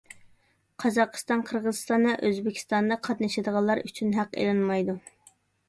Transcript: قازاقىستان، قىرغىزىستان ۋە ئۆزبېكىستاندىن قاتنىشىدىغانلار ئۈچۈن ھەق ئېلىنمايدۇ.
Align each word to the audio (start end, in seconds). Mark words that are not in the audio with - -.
قازاقىستان، 0.83 1.43
قىرغىزىستان 1.49 2.09
ۋە 2.09 2.15
ئۆزبېكىستاندىن 2.29 3.01
قاتنىشىدىغانلار 3.11 3.85
ئۈچۈن 3.85 4.13
ھەق 4.19 4.35
ئېلىنمايدۇ. 4.43 5.01